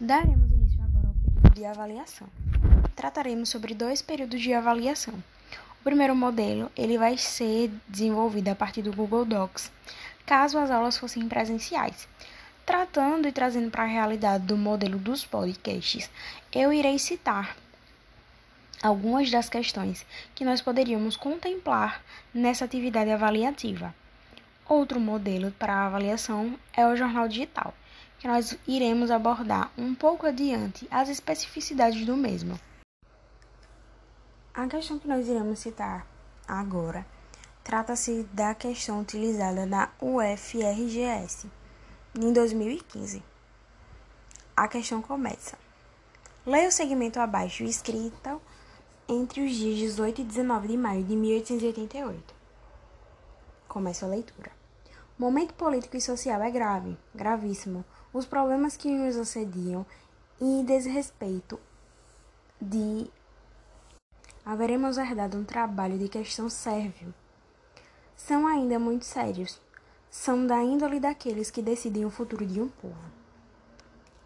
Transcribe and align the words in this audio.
Daremos 0.00 0.48
início 0.52 0.80
agora 0.80 1.08
ao 1.08 1.14
período 1.14 1.54
de 1.56 1.64
avaliação. 1.64 2.28
Trataremos 2.94 3.48
sobre 3.48 3.74
dois 3.74 4.00
períodos 4.00 4.40
de 4.40 4.54
avaliação. 4.54 5.12
O 5.80 5.82
primeiro 5.82 6.14
modelo, 6.14 6.70
ele 6.76 6.96
vai 6.96 7.18
ser 7.18 7.68
desenvolvido 7.88 8.46
a 8.46 8.54
partir 8.54 8.80
do 8.80 8.92
Google 8.92 9.24
Docs, 9.24 9.72
caso 10.24 10.56
as 10.56 10.70
aulas 10.70 10.96
fossem 10.96 11.28
presenciais. 11.28 12.06
Tratando 12.64 13.26
e 13.26 13.32
trazendo 13.32 13.72
para 13.72 13.82
a 13.82 13.86
realidade 13.86 14.44
do 14.44 14.56
modelo 14.56 15.00
dos 15.00 15.24
podcasts, 15.24 16.08
eu 16.52 16.72
irei 16.72 16.96
citar 16.96 17.56
algumas 18.80 19.28
das 19.32 19.48
questões 19.48 20.06
que 20.32 20.44
nós 20.44 20.60
poderíamos 20.60 21.16
contemplar 21.16 22.04
nessa 22.32 22.64
atividade 22.64 23.10
avaliativa. 23.10 23.92
Outro 24.68 25.00
modelo 25.00 25.50
para 25.58 25.86
avaliação 25.86 26.56
é 26.72 26.86
o 26.86 26.94
jornal 26.94 27.26
digital 27.26 27.74
que 28.18 28.26
nós 28.26 28.58
iremos 28.66 29.10
abordar 29.10 29.70
um 29.78 29.94
pouco 29.94 30.26
adiante 30.26 30.86
as 30.90 31.08
especificidades 31.08 32.04
do 32.04 32.16
mesmo. 32.16 32.58
A 34.52 34.66
questão 34.66 34.98
que 34.98 35.06
nós 35.06 35.28
iremos 35.28 35.60
citar 35.60 36.06
agora 36.46 37.06
trata-se 37.62 38.24
da 38.32 38.54
questão 38.54 39.00
utilizada 39.00 39.66
na 39.66 39.90
UFRGS 40.00 41.46
em 42.14 42.32
2015. 42.32 43.22
A 44.56 44.66
questão 44.66 45.00
começa. 45.00 45.56
Leia 46.44 46.68
o 46.68 46.72
segmento 46.72 47.20
abaixo 47.20 47.62
escrito 47.62 48.40
entre 49.08 49.46
os 49.46 49.54
dias 49.54 49.78
18 49.78 50.22
e 50.22 50.24
19 50.24 50.68
de 50.68 50.76
maio 50.76 51.04
de 51.04 51.14
1888. 51.14 52.34
Começa 53.68 54.06
a 54.06 54.08
leitura. 54.08 54.57
Momento 55.18 55.52
político 55.54 55.96
e 55.96 56.00
social 56.00 56.40
é 56.40 56.48
grave, 56.48 56.96
gravíssimo, 57.12 57.84
os 58.12 58.24
problemas 58.24 58.76
que 58.76 58.88
nos 58.88 59.16
assediam 59.16 59.84
e 60.40 60.62
desrespeito 60.62 61.58
de 62.62 63.10
haveremos 64.44 64.96
herdado 64.96 65.36
um 65.36 65.44
trabalho 65.44 65.98
de 65.98 66.08
questão 66.08 66.48
sérvio. 66.48 67.12
São 68.16 68.46
ainda 68.46 68.78
muito 68.78 69.04
sérios. 69.04 69.60
São 70.08 70.46
da 70.46 70.62
índole 70.62 71.00
daqueles 71.00 71.50
que 71.50 71.62
decidem 71.62 72.04
o 72.04 72.10
futuro 72.10 72.46
de 72.46 72.60
um 72.60 72.68
povo. 72.68 72.94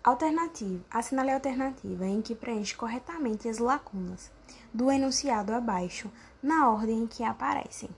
Alternativa. 0.05 0.85
Assinale 0.91 1.31
a 1.31 1.35
alternativa 1.37 2.05
em 2.05 2.21
que 2.21 2.35
preenche 2.35 2.77
corretamente 2.77 3.49
as 3.49 3.57
lacunas 3.57 4.31
do 4.75 4.93
enunciado 4.93 5.55
abaixo 5.55 6.13
na 6.43 6.69
ordem 6.69 7.05
em 7.05 7.07
que 7.07 7.25
aparecem. 7.25 7.89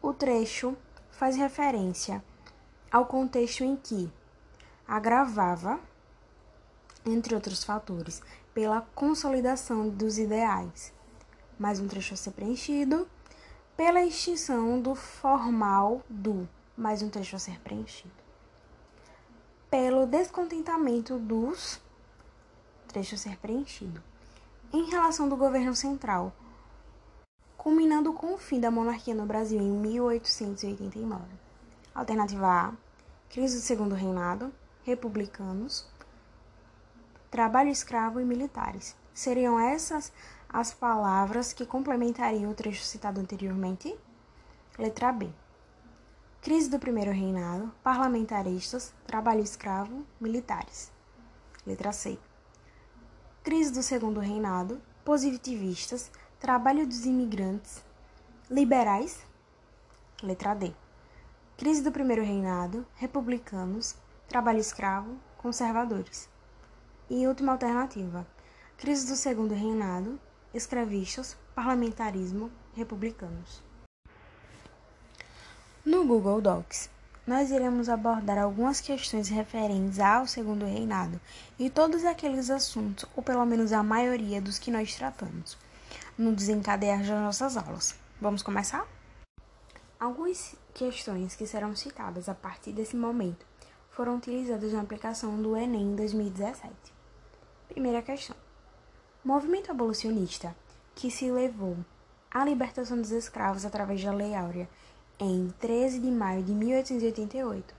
O 0.00 0.14
trecho 0.14 0.76
faz 1.20 1.36
referência 1.36 2.24
ao 2.90 3.04
contexto 3.04 3.62
em 3.62 3.76
que 3.76 4.10
agravava, 4.88 5.78
entre 7.04 7.34
outros 7.34 7.62
fatores, 7.62 8.22
pela 8.54 8.80
consolidação 8.94 9.90
dos 9.90 10.16
ideais. 10.16 10.94
Mais 11.58 11.78
um 11.78 11.86
trecho 11.86 12.14
a 12.14 12.16
ser 12.16 12.30
preenchido. 12.30 13.06
Pela 13.76 14.02
extinção 14.02 14.80
do 14.80 14.94
formal 14.94 16.00
do. 16.08 16.48
Mais 16.74 17.02
um 17.02 17.10
trecho 17.10 17.36
a 17.36 17.38
ser 17.38 17.60
preenchido. 17.60 18.14
Pelo 19.70 20.06
descontentamento 20.06 21.18
dos. 21.18 21.78
Trecho 22.88 23.16
a 23.16 23.18
ser 23.18 23.36
preenchido. 23.36 24.02
Em 24.72 24.88
relação 24.88 25.28
do 25.28 25.36
governo 25.36 25.76
central, 25.76 26.32
culminando 27.60 28.14
com 28.14 28.32
o 28.32 28.38
fim 28.38 28.58
da 28.58 28.70
monarquia 28.70 29.14
no 29.14 29.26
Brasil 29.26 29.60
em 29.60 29.70
1889. 29.70 31.22
Alternativa 31.94 32.46
A: 32.46 32.72
crise 33.28 33.56
do 33.56 33.62
segundo 33.62 33.94
reinado, 33.94 34.50
republicanos, 34.82 35.86
trabalho 37.30 37.68
escravo 37.68 38.18
e 38.18 38.24
militares. 38.24 38.96
Seriam 39.12 39.60
essas 39.60 40.10
as 40.48 40.72
palavras 40.72 41.52
que 41.52 41.66
complementariam 41.66 42.50
o 42.50 42.54
trecho 42.54 42.82
citado 42.82 43.20
anteriormente? 43.20 43.94
Letra 44.78 45.12
B. 45.12 45.28
Crise 46.40 46.70
do 46.70 46.78
primeiro 46.78 47.10
reinado, 47.10 47.70
parlamentaristas, 47.82 48.94
trabalho 49.06 49.42
escravo, 49.42 50.06
militares. 50.18 50.90
Letra 51.66 51.92
C. 51.92 52.18
Crise 53.44 53.70
do 53.70 53.82
segundo 53.82 54.18
reinado, 54.18 54.80
positivistas, 55.04 56.10
trabalho 56.40 56.86
dos 56.86 57.04
imigrantes, 57.04 57.84
liberais. 58.50 59.20
Letra 60.22 60.54
D. 60.54 60.72
Crise 61.58 61.82
do 61.82 61.92
Primeiro 61.92 62.24
Reinado, 62.24 62.86
republicanos, 62.96 63.94
trabalho 64.26 64.58
escravo, 64.58 65.18
conservadores. 65.36 66.30
E 67.10 67.26
última 67.26 67.52
alternativa: 67.52 68.26
crise 68.78 69.06
do 69.06 69.16
Segundo 69.16 69.52
Reinado, 69.52 70.18
escravistas, 70.54 71.36
parlamentarismo, 71.54 72.50
republicanos. 72.74 73.62
No 75.84 76.06
Google 76.06 76.40
Docs, 76.40 76.88
nós 77.26 77.50
iremos 77.50 77.90
abordar 77.90 78.38
algumas 78.38 78.80
questões 78.80 79.28
referentes 79.28 80.00
ao 80.00 80.26
Segundo 80.26 80.64
Reinado 80.64 81.20
e 81.58 81.68
todos 81.68 82.02
aqueles 82.06 82.48
assuntos, 82.48 83.04
ou 83.14 83.22
pelo 83.22 83.44
menos 83.44 83.74
a 83.74 83.82
maioria 83.82 84.40
dos 84.40 84.58
que 84.58 84.70
nós 84.70 84.94
tratamos, 84.94 85.58
no 86.18 86.34
desencadear 86.34 86.98
das 86.98 87.08
nossas 87.08 87.56
aulas. 87.56 87.94
Vamos 88.20 88.42
começar? 88.42 88.86
Algumas 89.98 90.54
questões 90.72 91.34
que 91.34 91.46
serão 91.46 91.74
citadas 91.76 92.28
a 92.28 92.34
partir 92.34 92.72
desse 92.72 92.96
momento 92.96 93.44
foram 93.90 94.16
utilizadas 94.16 94.72
na 94.72 94.80
aplicação 94.80 95.40
do 95.40 95.56
Enem 95.56 95.94
2017. 95.94 96.72
Primeira 97.68 98.02
questão: 98.02 98.36
Movimento 99.24 99.70
abolicionista 99.70 100.56
que 100.94 101.10
se 101.10 101.30
levou 101.30 101.76
à 102.30 102.44
libertação 102.44 102.96
dos 102.96 103.10
escravos 103.10 103.64
através 103.64 104.02
da 104.02 104.12
Lei 104.12 104.34
Áurea 104.34 104.68
em 105.18 105.52
13 105.60 105.98
de 105.98 106.10
maio 106.10 106.42
de 106.42 106.52
1888 106.52 107.74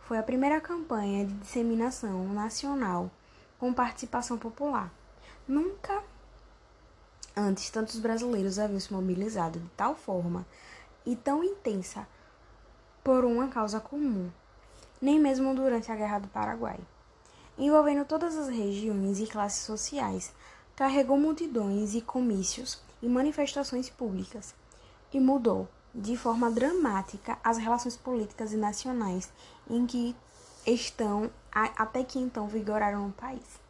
foi 0.00 0.18
a 0.18 0.22
primeira 0.22 0.60
campanha 0.60 1.24
de 1.24 1.32
disseminação 1.34 2.28
nacional 2.28 3.10
com 3.58 3.72
participação 3.72 4.36
popular. 4.36 4.92
Nunca 5.48 6.02
antes 7.36 7.70
tantos 7.70 7.98
brasileiros 7.98 8.58
haviam 8.58 8.80
se 8.80 8.92
mobilizado 8.92 9.58
de 9.58 9.68
tal 9.70 9.94
forma 9.94 10.46
e 11.04 11.16
tão 11.16 11.42
intensa 11.42 12.06
por 13.02 13.24
uma 13.24 13.48
causa 13.48 13.80
comum, 13.80 14.30
nem 15.00 15.18
mesmo 15.18 15.54
durante 15.54 15.92
a 15.92 15.96
Guerra 15.96 16.20
do 16.20 16.28
Paraguai. 16.28 16.78
Envolvendo 17.58 18.04
todas 18.04 18.36
as 18.36 18.48
regiões 18.48 19.20
e 19.20 19.26
classes 19.26 19.64
sociais, 19.64 20.32
carregou 20.74 21.18
multidões 21.18 21.94
e 21.94 22.00
comícios 22.00 22.80
e 23.02 23.08
manifestações 23.08 23.88
públicas 23.90 24.54
e 25.12 25.20
mudou 25.20 25.68
de 25.94 26.16
forma 26.16 26.50
dramática 26.50 27.38
as 27.44 27.58
relações 27.58 27.96
políticas 27.96 28.52
e 28.52 28.56
nacionais 28.56 29.30
em 29.70 29.86
que 29.86 30.16
estão 30.66 31.30
até 31.52 32.02
que 32.02 32.18
então 32.18 32.48
vigoraram 32.48 33.06
no 33.06 33.12
país. 33.12 33.63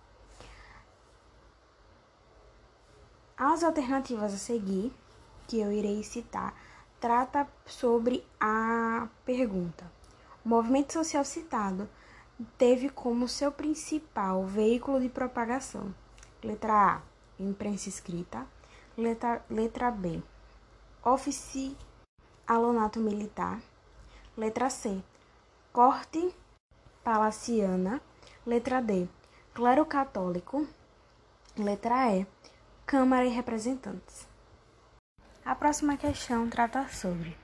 As 3.36 3.64
alternativas 3.64 4.32
a 4.32 4.38
seguir, 4.38 4.92
que 5.48 5.58
eu 5.58 5.72
irei 5.72 6.04
citar, 6.04 6.54
trata 7.00 7.48
sobre 7.66 8.24
a 8.38 9.08
pergunta. 9.24 9.90
O 10.44 10.48
movimento 10.48 10.92
social 10.92 11.24
citado 11.24 11.88
teve 12.56 12.88
como 12.88 13.26
seu 13.26 13.50
principal 13.50 14.44
veículo 14.44 15.00
de 15.00 15.08
propagação. 15.08 15.92
Letra 16.44 16.94
A, 16.94 17.02
imprensa 17.42 17.88
escrita. 17.88 18.46
Letra, 18.96 19.44
letra 19.50 19.90
B, 19.90 20.22
oficialonato 21.02 23.00
militar. 23.00 23.60
Letra 24.36 24.70
C, 24.70 25.02
corte 25.72 26.32
palaciana. 27.02 28.00
Letra 28.46 28.80
D, 28.80 29.08
clero 29.52 29.84
católico. 29.84 30.68
Letra 31.56 32.14
E, 32.14 32.26
Câmara 32.86 33.24
e 33.24 33.30
Representantes. 33.30 34.28
A 35.42 35.54
próxima 35.54 35.96
questão 35.96 36.50
trata 36.50 36.86
sobre 36.88 37.34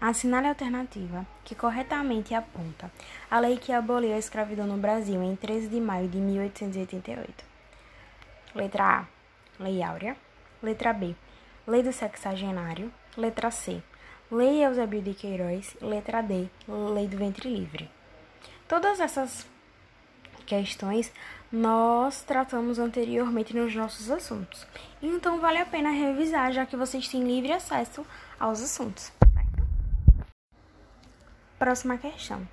assinale 0.00 0.46
a 0.46 0.50
alternativa 0.50 1.26
que 1.44 1.54
corretamente 1.54 2.34
aponta 2.34 2.90
a 3.30 3.38
lei 3.38 3.58
que 3.58 3.72
aboliu 3.72 4.14
a 4.14 4.18
escravidão 4.18 4.66
no 4.66 4.78
Brasil 4.78 5.22
em 5.22 5.36
13 5.36 5.68
de 5.68 5.78
maio 5.78 6.08
de 6.08 6.16
1888. 6.16 7.44
Letra 8.54 9.00
A. 9.00 9.62
Lei 9.62 9.82
Áurea. 9.82 10.16
Letra 10.62 10.94
B. 10.94 11.14
Lei 11.66 11.82
do 11.82 11.92
Sexagenário. 11.92 12.90
Letra 13.18 13.50
C. 13.50 13.82
Lei 14.30 14.64
Eusébio 14.64 15.02
de 15.02 15.12
Queiroz. 15.12 15.76
Letra 15.82 16.22
D. 16.22 16.48
Lei 16.94 17.06
do 17.06 17.18
Ventre 17.18 17.50
Livre. 17.50 17.90
Todas 18.66 18.98
essas 18.98 19.46
questões 20.46 21.12
nós 21.50 22.22
tratamos 22.22 22.78
anteriormente 22.78 23.56
nos 23.56 23.74
nossos 23.74 24.10
assuntos. 24.10 24.66
Então 25.02 25.40
vale 25.40 25.58
a 25.58 25.66
pena 25.66 25.90
revisar, 25.90 26.52
já 26.52 26.66
que 26.66 26.76
vocês 26.76 27.08
têm 27.08 27.24
livre 27.24 27.52
acesso 27.52 28.04
aos 28.38 28.62
assuntos. 28.62 29.10
Próxima 31.58 31.96
questão. 31.96 32.46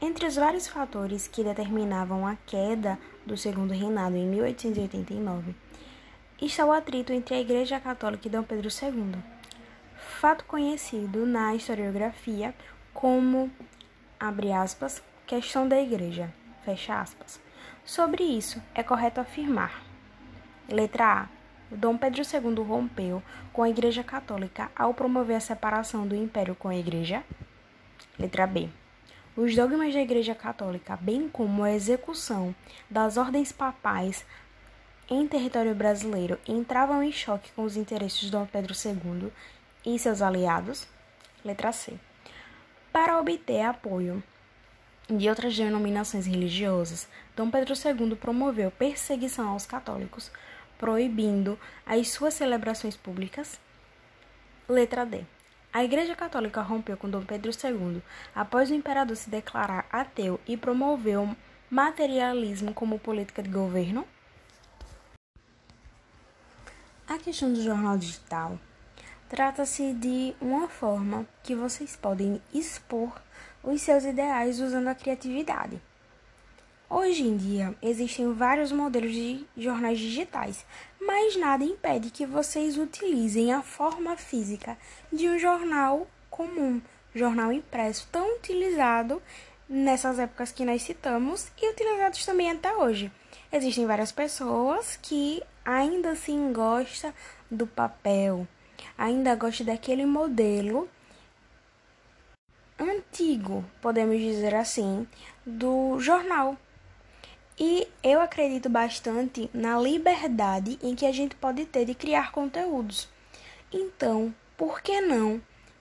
Entre 0.00 0.26
os 0.26 0.36
vários 0.36 0.68
fatores 0.68 1.26
que 1.26 1.42
determinavam 1.42 2.26
a 2.26 2.36
queda 2.46 2.98
do 3.24 3.36
Segundo 3.36 3.72
Reinado 3.72 4.14
em 4.14 4.28
1889, 4.28 5.54
está 6.40 6.66
o 6.66 6.72
atrito 6.72 7.14
entre 7.14 7.34
a 7.34 7.40
Igreja 7.40 7.80
Católica 7.80 8.28
e 8.28 8.30
Dom 8.30 8.42
Pedro 8.42 8.68
II, 8.68 9.14
fato 10.20 10.44
conhecido 10.44 11.24
na 11.24 11.54
historiografia 11.54 12.54
como, 12.92 13.50
abre 14.20 14.52
aspas, 14.52 15.02
questão 15.26 15.66
da 15.66 15.80
Igreja, 15.80 16.32
fecha 16.62 17.00
aspas. 17.00 17.45
Sobre 17.86 18.24
isso, 18.24 18.60
é 18.74 18.82
correto 18.82 19.20
afirmar. 19.20 19.80
Letra 20.68 21.22
A. 21.22 21.28
Dom 21.70 21.96
Pedro 21.96 22.22
II 22.22 22.64
rompeu 22.64 23.22
com 23.52 23.62
a 23.62 23.70
Igreja 23.70 24.02
Católica 24.02 24.72
ao 24.74 24.92
promover 24.92 25.36
a 25.36 25.40
separação 25.40 26.04
do 26.04 26.16
Império 26.16 26.56
com 26.56 26.68
a 26.68 26.76
Igreja. 26.76 27.22
Letra 28.18 28.44
B. 28.44 28.68
Os 29.36 29.54
dogmas 29.54 29.94
da 29.94 30.00
Igreja 30.00 30.34
Católica, 30.34 30.96
bem 30.96 31.28
como 31.28 31.62
a 31.62 31.72
execução 31.72 32.52
das 32.90 33.16
ordens 33.16 33.52
papais 33.52 34.26
em 35.08 35.28
território 35.28 35.72
brasileiro, 35.72 36.40
entravam 36.48 37.04
em 37.04 37.12
choque 37.12 37.52
com 37.52 37.62
os 37.62 37.76
interesses 37.76 38.18
de 38.18 38.32
Dom 38.32 38.46
Pedro 38.46 38.74
II 38.74 39.30
e 39.84 39.96
seus 39.96 40.22
aliados. 40.22 40.88
Letra 41.44 41.70
C. 41.70 41.94
Para 42.92 43.20
obter 43.20 43.62
apoio 43.62 44.22
de 45.08 45.28
outras 45.28 45.56
denominações 45.56 46.26
religiosas, 46.26 47.08
Dom 47.36 47.50
Pedro 47.50 47.74
II 47.74 48.16
promoveu 48.16 48.70
perseguição 48.70 49.48
aos 49.48 49.64
católicos, 49.64 50.30
proibindo 50.78 51.58
as 51.84 52.08
suas 52.08 52.34
celebrações 52.34 52.96
públicas? 52.96 53.60
Letra 54.68 55.06
D. 55.06 55.24
A 55.72 55.84
Igreja 55.84 56.16
Católica 56.16 56.62
rompeu 56.62 56.96
com 56.96 57.08
Dom 57.08 57.22
Pedro 57.22 57.50
II 57.50 58.02
após 58.34 58.70
o 58.70 58.74
imperador 58.74 59.16
se 59.16 59.30
declarar 59.30 59.86
ateu 59.92 60.40
e 60.46 60.56
promoveu 60.56 61.36
materialismo 61.70 62.72
como 62.72 62.98
política 62.98 63.42
de 63.42 63.50
governo? 63.50 64.06
A 67.06 67.18
questão 67.18 67.52
do 67.52 67.62
jornal 67.62 67.96
digital 67.96 68.58
trata-se 69.28 69.92
de 69.92 70.34
uma 70.40 70.68
forma 70.68 71.26
que 71.42 71.54
vocês 71.54 71.96
podem 71.96 72.40
expor 72.54 73.12
os 73.62 73.82
seus 73.82 74.04
ideais 74.04 74.60
usando 74.60 74.88
a 74.88 74.94
criatividade. 74.94 75.80
Hoje 76.88 77.24
em 77.24 77.36
dia, 77.36 77.74
existem 77.82 78.32
vários 78.32 78.70
modelos 78.70 79.12
de 79.12 79.44
jornais 79.56 79.98
digitais, 79.98 80.64
mas 81.00 81.36
nada 81.36 81.64
impede 81.64 82.10
que 82.10 82.24
vocês 82.24 82.78
utilizem 82.78 83.52
a 83.52 83.60
forma 83.60 84.16
física 84.16 84.78
de 85.12 85.28
um 85.28 85.36
jornal 85.36 86.06
comum, 86.30 86.80
jornal 87.12 87.52
impresso, 87.52 88.06
tão 88.12 88.36
utilizado 88.36 89.20
nessas 89.68 90.20
épocas 90.20 90.52
que 90.52 90.64
nós 90.64 90.82
citamos 90.82 91.48
e 91.60 91.68
utilizados 91.68 92.24
também 92.24 92.52
até 92.52 92.72
hoje. 92.76 93.10
Existem 93.52 93.84
várias 93.84 94.12
pessoas 94.12 94.96
que 95.02 95.42
ainda 95.64 96.10
assim 96.10 96.52
gostam 96.52 97.12
do 97.50 97.66
papel, 97.66 98.46
ainda 98.96 99.34
gostam 99.34 99.66
daquele 99.66 100.04
modelo 100.06 100.88
antigo, 102.78 103.64
podemos 103.80 104.18
dizer 104.18 104.54
assim, 104.54 105.06
do 105.44 105.98
jornal 105.98 106.56
e 107.58 107.88
eu 108.02 108.20
acredito 108.20 108.68
bastante 108.68 109.48
na 109.54 109.80
liberdade 109.80 110.78
em 110.82 110.94
que 110.94 111.06
a 111.06 111.12
gente 111.12 111.34
pode 111.36 111.64
ter 111.64 111.86
de 111.86 111.94
criar 111.94 112.30
conteúdos. 112.30 113.08
Então, 113.72 114.34
por 114.58 114.82
que 114.82 115.00
não 115.00 115.40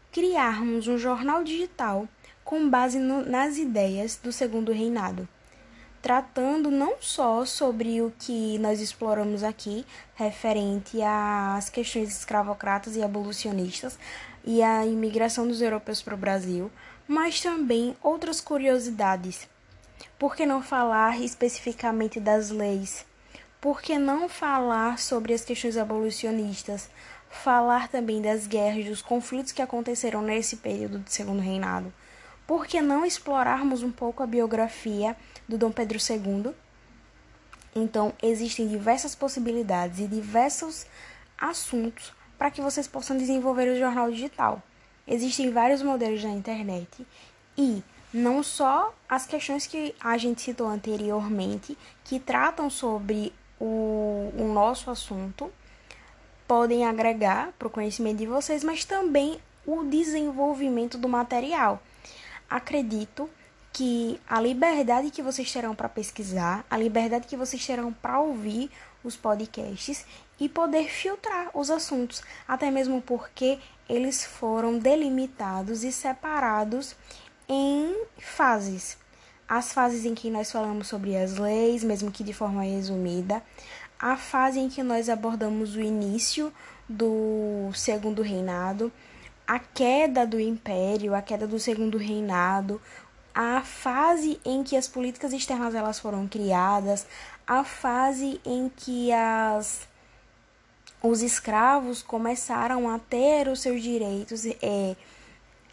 criarmos 0.10 0.88
um 0.88 0.98
jornal 0.98 1.44
digital 1.44 2.08
com 2.46 2.70
base 2.70 2.98
no, 2.98 3.26
nas 3.26 3.58
ideias 3.58 4.16
do 4.16 4.32
segundo 4.32 4.72
reinado? 4.72 5.28
Tratando 6.06 6.70
não 6.70 6.98
só 7.00 7.44
sobre 7.46 8.00
o 8.00 8.14
que 8.20 8.60
nós 8.60 8.80
exploramos 8.80 9.44
aqui, 9.44 9.84
referente 10.14 11.02
às 11.02 11.68
questões 11.72 12.16
escravocratas 12.16 12.96
e 12.96 13.02
abolicionistas 13.02 13.98
e 14.44 14.62
à 14.62 14.86
imigração 14.86 15.48
dos 15.48 15.64
europeus 15.64 16.04
para 16.04 16.14
o 16.14 16.18
Brasil, 16.18 16.70
mas 17.08 17.42
também 17.42 17.98
outras 18.04 18.40
curiosidades 18.40 19.48
por 20.20 20.36
que 20.36 20.46
não 20.46 20.62
falar 20.62 21.20
especificamente 21.20 22.20
das 22.20 22.52
leis? 22.52 23.04
Por 23.60 23.82
que 23.82 23.98
não 23.98 24.30
falar 24.30 25.00
sobre 25.00 25.34
as 25.34 25.44
questões 25.44 25.76
abolicionistas? 25.76 26.88
Falar 27.30 27.88
também 27.88 28.22
das 28.22 28.46
guerras, 28.46 28.86
dos 28.86 29.02
conflitos 29.02 29.52
que 29.52 29.62
aconteceram 29.62 30.22
nesse 30.22 30.58
período 30.58 31.00
do 31.00 31.10
Segundo 31.10 31.42
Reinado? 31.42 31.92
Por 32.48 32.68
que 32.68 32.82
não 32.82 33.06
explorarmos 33.06 33.82
um 33.82 33.92
pouco 33.92 34.22
a 34.22 34.28
biografia 34.28 35.16
do 35.48 35.58
Dom 35.58 35.72
Pedro 35.72 35.98
II? 35.98 36.54
Então, 37.76 38.14
existem 38.22 38.68
diversas 38.68 39.16
possibilidades 39.16 40.00
e 40.00 40.08
diversos 40.08 40.86
assuntos 41.38 42.14
para 42.38 42.52
que 42.52 42.62
vocês 42.62 42.88
possam 42.88 43.18
desenvolver 43.18 43.68
o 43.70 43.78
jornal 43.78 44.12
digital. 44.12 44.62
Existem 45.08 45.52
vários 45.52 45.82
modelos 45.82 46.24
na 46.24 46.32
internet 46.32 47.06
e 47.58 47.84
não 48.14 48.42
só 48.42 48.94
as 49.10 49.26
questões 49.26 49.68
que 49.68 49.94
a 50.00 50.18
gente 50.18 50.42
citou 50.42 50.68
anteriormente, 50.68 51.78
que 52.04 52.20
tratam 52.20 52.70
sobre 52.70 53.34
o, 53.60 54.32
o 54.38 54.52
nosso 54.54 54.90
assunto, 54.90 55.52
podem 56.48 56.86
agregar 56.86 57.52
para 57.58 57.68
o 57.68 57.72
conhecimento 57.72 58.18
de 58.18 58.26
vocês, 58.26 58.64
mas 58.64 58.86
também 58.86 59.40
o 59.66 59.84
desenvolvimento 59.84 60.98
do 60.98 61.10
material. 61.10 61.82
Acredito 62.50 63.30
que 63.74 64.20
a 64.28 64.40
liberdade 64.40 65.12
que 65.12 65.22
vocês 65.22 65.52
terão 65.52 65.76
para 65.76 65.90
pesquisar, 65.90 66.66
a 66.70 66.78
liberdade 66.78 67.28
que 67.28 67.36
vocês 67.36 67.66
terão 67.66 67.92
para 67.92 68.20
ouvir 68.20 68.72
os 69.04 69.18
podcasts 69.18 70.06
e 70.40 70.48
poder 70.48 70.90
filtrar 70.90 71.50
os 71.54 71.70
assuntos, 71.70 72.24
até 72.48 72.72
mesmo 72.72 73.02
porque 73.02 73.60
eles 73.90 74.24
foram 74.24 74.78
delimitados 74.78 75.84
e 75.84 75.92
separados 75.92 76.96
em 77.48 77.96
fases. 78.18 78.98
As 79.48 79.74
fases 79.74 80.06
em 80.06 80.16
que 80.16 80.32
nós 80.32 80.52
falamos 80.52 80.88
sobre 80.88 81.16
as 81.16 81.38
leis, 81.38 81.84
mesmo 81.84 82.12
que 82.12 82.24
de 82.24 82.34
forma 82.34 82.64
resumida, 82.64 83.44
a 84.00 84.18
fase 84.18 84.60
em 84.60 84.70
que 84.70 84.82
nós 84.82 85.10
abordamos 85.10 85.76
o 85.76 85.82
início 85.82 86.52
do 86.88 87.72
segundo 87.74 88.22
reinado, 88.22 88.92
a 89.48 89.60
queda 89.60 90.26
do 90.26 90.40
império, 90.40 91.14
a 91.14 91.22
queda 91.22 91.46
do 91.48 91.60
segundo 91.60 91.98
reinado, 91.98 92.82
a 93.34 93.62
fase 93.62 94.40
em 94.46 94.64
que 94.64 94.78
as 94.78 94.88
políticas 94.88 95.34
externas 95.34 95.76
elas 95.76 96.00
foram 96.00 96.28
criadas, 96.28 97.06
a 97.46 97.64
fase 97.64 98.40
em 98.46 98.70
que 98.70 99.12
as 99.12 99.88
os 101.04 101.22
escravos 101.22 102.02
começaram 102.02 102.90
a 102.90 102.98
ter 102.98 103.48
os 103.48 103.60
seus 103.60 103.84
direitos 103.84 104.44
é, 104.46 104.96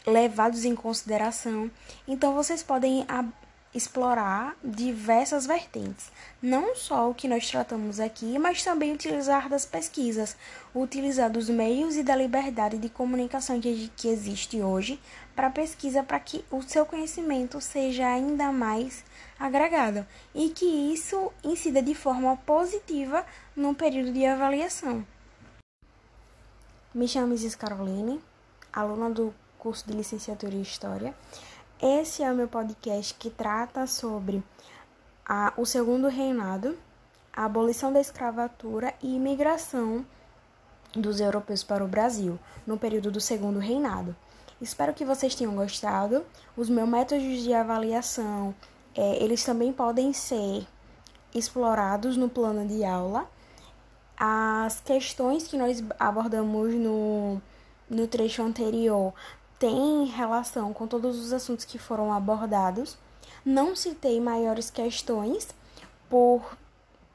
levados 0.05 0.63
em 0.63 0.75
consideração. 0.75 1.71
Então 2.07 2.33
vocês 2.33 2.61
podem 2.61 3.03
explorar 3.73 4.55
diversas 4.63 5.45
vertentes, 5.47 6.11
não 6.41 6.75
só 6.75 7.09
o 7.09 7.13
que 7.13 7.27
nós 7.27 7.49
tratamos 7.49 7.99
aqui, 7.99 8.37
mas 8.37 8.63
também 8.63 8.93
utilizar 8.93 9.49
das 9.49 9.65
pesquisas, 9.65 10.35
utilizar 10.75 11.29
dos 11.29 11.49
meios 11.49 11.95
e 11.95 12.03
da 12.03 12.15
liberdade 12.15 12.77
de 12.77 12.89
comunicação 12.89 13.59
que, 13.59 13.91
que 13.95 14.07
existe 14.07 14.61
hoje 14.61 14.99
para 15.35 15.49
pesquisa, 15.49 16.03
para 16.03 16.19
que 16.19 16.45
o 16.51 16.61
seu 16.61 16.85
conhecimento 16.85 17.59
seja 17.59 18.07
ainda 18.07 18.51
mais 18.51 19.03
agregado 19.39 20.05
e 20.35 20.49
que 20.49 20.65
isso 20.65 21.31
incida 21.43 21.81
de 21.81 21.95
forma 21.95 22.37
positiva 22.37 23.25
no 23.55 23.73
período 23.73 24.13
de 24.13 24.25
avaliação. 24.25 25.05
Me 26.93 27.07
chamo 27.07 27.33
Isis 27.33 27.55
Caroline, 27.55 28.21
aluna 28.71 29.09
do 29.09 29.33
curso 29.57 29.87
de 29.87 29.93
licenciatura 29.93 30.53
em 30.53 30.61
História. 30.61 31.13
Esse 31.85 32.23
é 32.23 32.31
o 32.31 32.35
meu 32.35 32.47
podcast 32.47 33.13
que 33.15 33.29
trata 33.29 33.85
sobre 33.85 34.41
a, 35.25 35.51
o 35.57 35.65
segundo 35.65 36.07
reinado, 36.07 36.77
a 37.35 37.43
abolição 37.43 37.91
da 37.91 37.99
escravatura 37.99 38.93
e 39.03 39.17
imigração 39.17 40.05
dos 40.95 41.19
europeus 41.19 41.61
para 41.61 41.83
o 41.83 41.87
Brasil 41.87 42.39
no 42.65 42.77
período 42.77 43.11
do 43.11 43.19
segundo 43.19 43.59
reinado. 43.59 44.15
Espero 44.61 44.93
que 44.93 45.03
vocês 45.03 45.35
tenham 45.35 45.53
gostado. 45.55 46.23
Os 46.55 46.69
meus 46.69 46.87
métodos 46.87 47.43
de 47.43 47.53
avaliação, 47.53 48.55
é, 48.95 49.21
eles 49.21 49.43
também 49.43 49.73
podem 49.73 50.13
ser 50.13 50.65
explorados 51.35 52.15
no 52.15 52.29
plano 52.29 52.65
de 52.65 52.85
aula. 52.85 53.29
As 54.15 54.79
questões 54.79 55.49
que 55.49 55.57
nós 55.57 55.83
abordamos 55.99 56.73
no, 56.75 57.41
no 57.89 58.07
trecho 58.07 58.41
anterior 58.41 59.13
tem 59.59 60.05
relação 60.05 60.73
com 60.73 60.87
todos 60.87 61.19
os 61.19 61.33
assuntos 61.33 61.65
que 61.65 61.77
foram 61.77 62.13
abordados. 62.13 62.97
Não 63.45 63.75
citei 63.75 64.19
maiores 64.19 64.69
questões 64.69 65.49
por 66.09 66.57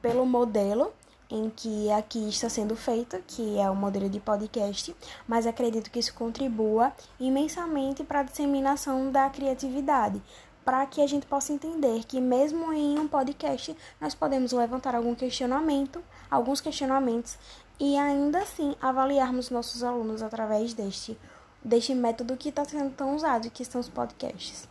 pelo 0.01 0.25
modelo 0.25 0.93
em 1.29 1.49
que 1.49 1.91
aqui 1.91 2.27
está 2.27 2.49
sendo 2.49 2.75
feito, 2.75 3.21
que 3.27 3.59
é 3.59 3.69
o 3.69 3.75
modelo 3.75 4.09
de 4.09 4.19
podcast, 4.19 4.95
mas 5.27 5.45
acredito 5.45 5.91
que 5.91 5.99
isso 5.99 6.13
contribua 6.13 6.91
imensamente 7.19 8.03
para 8.03 8.21
a 8.21 8.23
disseminação 8.23 9.11
da 9.11 9.29
criatividade, 9.29 10.21
para 10.65 10.85
que 10.87 11.01
a 11.01 11.07
gente 11.07 11.27
possa 11.27 11.53
entender 11.53 12.03
que 12.05 12.19
mesmo 12.19 12.73
em 12.73 12.97
um 12.97 13.07
podcast 13.07 13.75
nós 14.01 14.15
podemos 14.15 14.51
levantar 14.51 14.95
algum 14.95 15.13
questionamento, 15.13 16.03
alguns 16.31 16.61
questionamentos 16.61 17.37
e 17.79 17.95
ainda 17.95 18.39
assim 18.39 18.75
avaliarmos 18.81 19.51
nossos 19.51 19.83
alunos 19.83 20.23
através 20.23 20.73
deste 20.73 21.17
deste 21.63 21.93
método 21.93 22.37
que 22.37 22.49
está 22.49 22.63
sendo 22.65 22.91
tão 22.91 23.15
usado, 23.15 23.49
que 23.49 23.65
são 23.65 23.81
os 23.81 23.89
podcasts. 23.89 24.67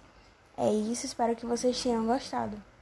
É 0.57 0.73
isso, 0.73 1.07
espero 1.07 1.37
que 1.37 1.47
vocês 1.47 1.80
tenham 1.83 2.07
gostado. 2.07 2.61